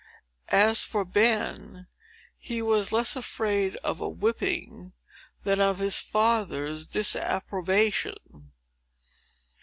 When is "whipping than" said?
4.09-5.59